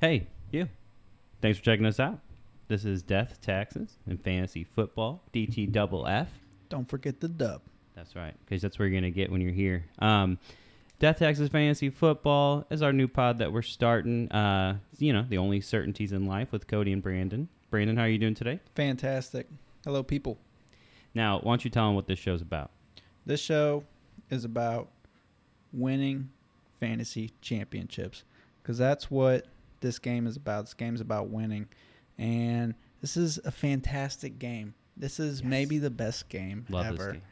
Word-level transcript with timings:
Hey, 0.00 0.26
you. 0.50 0.68
Thanks 1.40 1.58
for 1.58 1.64
checking 1.64 1.86
us 1.86 2.00
out. 2.00 2.18
This 2.66 2.84
is 2.84 3.02
Death, 3.02 3.40
Taxes, 3.40 3.96
and 4.06 4.20
Fantasy 4.20 4.64
Football, 4.64 5.22
DT 5.32 5.70
Double 5.70 6.06
F. 6.06 6.28
Don't 6.68 6.88
forget 6.88 7.20
the 7.20 7.28
dub. 7.28 7.62
That's 7.94 8.16
right, 8.16 8.34
because 8.44 8.60
that's 8.60 8.78
where 8.78 8.88
you're 8.88 9.00
going 9.00 9.12
to 9.12 9.16
get 9.16 9.30
when 9.30 9.40
you're 9.40 9.52
here. 9.52 9.84
Um, 10.00 10.38
Death, 10.98 11.20
Taxes, 11.20 11.48
Fantasy 11.48 11.90
Football 11.90 12.66
is 12.70 12.82
our 12.82 12.92
new 12.92 13.06
pod 13.06 13.38
that 13.38 13.52
we're 13.52 13.62
starting. 13.62 14.30
Uh, 14.32 14.78
you 14.98 15.12
know, 15.12 15.24
the 15.28 15.38
only 15.38 15.60
certainties 15.60 16.12
in 16.12 16.26
life 16.26 16.50
with 16.50 16.66
Cody 16.66 16.92
and 16.92 17.02
Brandon. 17.02 17.48
Brandon, 17.70 17.96
how 17.96 18.02
are 18.02 18.08
you 18.08 18.18
doing 18.18 18.34
today? 18.34 18.58
Fantastic. 18.74 19.48
Hello, 19.84 20.02
people. 20.02 20.38
Now, 21.14 21.38
why 21.38 21.52
don't 21.52 21.64
you 21.64 21.70
tell 21.70 21.86
them 21.86 21.94
what 21.94 22.06
this 22.06 22.18
show's 22.18 22.42
about? 22.42 22.70
This 23.24 23.40
show 23.40 23.84
is 24.28 24.44
about 24.44 24.88
winning 25.72 26.30
fantasy 26.80 27.30
championships 27.40 28.24
because 28.62 28.78
that's 28.78 29.10
what 29.10 29.46
this 29.84 29.98
game 30.00 30.26
is 30.26 30.36
about. 30.36 30.64
This 30.64 30.74
game 30.74 30.94
is 30.94 31.00
about 31.00 31.28
winning. 31.28 31.68
And 32.18 32.74
this 33.00 33.16
is 33.16 33.38
a 33.44 33.50
fantastic 33.50 34.38
game. 34.38 34.74
This 34.96 35.20
is 35.20 35.40
Yes. 35.40 35.48
maybe 35.48 35.78
the 35.78 35.90
best 35.90 36.28
game 36.28 36.66
Love 36.68 36.86
ever. 36.86 36.96
this 36.96 37.12
game. 37.14 37.22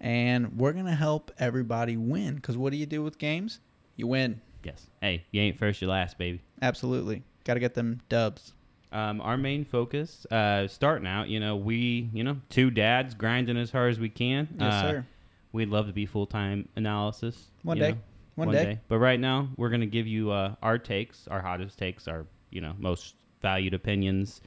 And 0.00 0.58
we're 0.58 0.72
going 0.72 0.86
to 0.86 0.94
help 0.94 1.30
everybody 1.38 1.96
win 1.96 2.36
because 2.36 2.56
what 2.56 2.70
do 2.72 2.76
you 2.76 2.86
do 2.86 3.02
with 3.02 3.18
games? 3.18 3.60
You 3.96 4.06
win. 4.08 4.40
Yes. 4.64 4.88
Hey, 5.00 5.24
you 5.30 5.40
ain't 5.40 5.58
first, 5.58 5.80
you 5.80 5.88
last, 5.88 6.18
baby. 6.18 6.40
Absolutely. 6.60 7.22
Got 7.44 7.54
to 7.54 7.60
get 7.60 7.74
them 7.74 8.00
dubs. 8.08 8.52
Um, 8.92 9.20
our 9.22 9.36
main 9.38 9.64
focus, 9.64 10.26
uh, 10.30 10.68
starting 10.68 11.06
out, 11.06 11.28
you 11.28 11.40
know, 11.40 11.56
we, 11.56 12.10
you 12.12 12.22
know, 12.24 12.38
two 12.50 12.70
dads 12.70 13.14
grinding 13.14 13.56
as 13.56 13.70
hard 13.70 13.90
as 13.92 13.98
we 13.98 14.08
can. 14.10 14.48
Yes, 14.58 14.72
Uh, 14.74 14.82
sir. 14.82 15.06
We'd 15.52 15.68
love 15.68 15.86
to 15.86 15.92
be 15.92 16.04
full 16.06 16.26
time 16.26 16.68
analysis. 16.76 17.48
One 17.62 17.78
day. 17.78 17.92
know, 17.92 17.98
One, 18.34 18.50
day. 18.50 18.80
But 18.88 18.98
right 18.98 19.20
now, 19.20 19.48
we're 19.56 19.68
going 19.68 19.82
to 19.82 19.86
give 19.86 20.06
you 20.06 20.30
uh, 20.30 20.54
our 20.62 20.78
takes, 20.78 21.28
our 21.28 21.42
hottest 21.42 21.78
takes, 21.78 22.08
our, 22.08 22.26
you 22.50 22.60
know, 22.60 22.74
most 22.78 23.14
valued 23.42 23.74
opinions. 23.74 24.40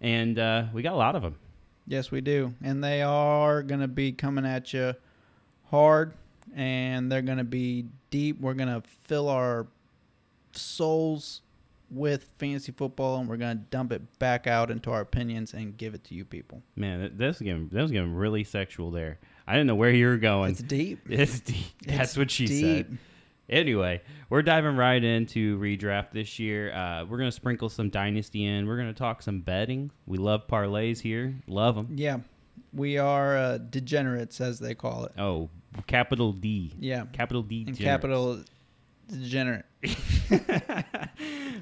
And 0.00 0.38
uh, 0.38 0.64
we 0.72 0.82
got 0.82 0.92
a 0.92 0.96
lot 0.96 1.16
of 1.16 1.22
them. 1.22 1.36
Yes, 1.86 2.10
we 2.10 2.20
do. 2.20 2.54
And 2.62 2.84
they 2.84 3.00
are 3.02 3.62
going 3.62 3.80
to 3.80 3.88
be 3.88 4.12
coming 4.12 4.44
at 4.44 4.72
you 4.74 4.94
hard 5.70 6.12
and 6.54 7.10
they're 7.10 7.22
going 7.22 7.38
to 7.38 7.44
be 7.44 7.86
deep. 8.10 8.40
We're 8.40 8.54
going 8.54 8.68
to 8.68 8.82
fill 9.04 9.28
our 9.28 9.66
souls 10.52 11.40
with 11.90 12.28
fantasy 12.38 12.72
football 12.72 13.18
and 13.18 13.28
we're 13.28 13.36
going 13.36 13.56
to 13.58 13.64
dump 13.70 13.92
it 13.92 14.18
back 14.18 14.46
out 14.46 14.70
into 14.70 14.90
our 14.90 15.00
opinions 15.00 15.54
and 15.54 15.76
give 15.76 15.94
it 15.94 16.04
to 16.04 16.14
you 16.14 16.24
people. 16.24 16.62
Man, 16.76 17.00
that- 17.02 17.18
this 17.18 17.38
game, 17.38 17.68
that 17.72 17.82
was 17.82 17.90
getting 17.90 18.14
really 18.14 18.44
sexual 18.44 18.90
there. 18.90 19.18
I 19.46 19.52
didn't 19.54 19.68
know 19.68 19.74
where 19.74 19.90
you 19.90 20.06
were 20.06 20.18
going. 20.18 20.50
It's 20.50 20.62
deep. 20.62 21.00
It's 21.08 21.40
deep. 21.40 21.64
That's 21.86 22.10
It's 22.10 22.16
what 22.18 22.30
she 22.30 22.46
deep. 22.46 22.86
said. 22.86 22.98
Anyway, 23.48 24.02
we're 24.28 24.42
diving 24.42 24.76
right 24.76 25.02
into 25.02 25.58
redraft 25.58 26.10
this 26.12 26.38
year. 26.38 26.70
Uh, 26.74 27.06
we're 27.06 27.16
going 27.16 27.28
to 27.30 27.34
sprinkle 27.34 27.70
some 27.70 27.88
dynasty 27.88 28.44
in. 28.44 28.66
We're 28.66 28.76
going 28.76 28.92
to 28.92 28.98
talk 28.98 29.22
some 29.22 29.40
betting. 29.40 29.90
We 30.04 30.18
love 30.18 30.46
parlays 30.46 31.00
here. 31.00 31.34
Love 31.46 31.74
them. 31.74 31.88
Yeah. 31.96 32.18
We 32.74 32.98
are 32.98 33.38
uh, 33.38 33.56
degenerates, 33.58 34.42
as 34.42 34.58
they 34.58 34.74
call 34.74 35.04
it. 35.06 35.12
Oh, 35.16 35.48
capital 35.86 36.32
D. 36.34 36.74
Yeah. 36.78 37.06
Capital 37.14 37.42
D. 37.42 37.64
And 37.66 37.78
capital 37.78 38.44
degenerate. 39.16 39.64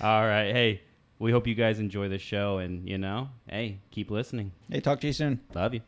All 0.00 0.26
right. 0.26 0.52
Hey, 0.52 0.82
we 1.18 1.32
hope 1.32 1.46
you 1.46 1.54
guys 1.54 1.78
enjoy 1.78 2.08
the 2.08 2.18
show. 2.18 2.58
And, 2.58 2.88
you 2.88 2.98
know, 2.98 3.30
hey, 3.48 3.80
keep 3.90 4.10
listening. 4.10 4.52
Hey, 4.70 4.80
talk 4.80 5.00
to 5.00 5.06
you 5.06 5.12
soon. 5.12 5.40
Love 5.54 5.74
you. 5.74 5.80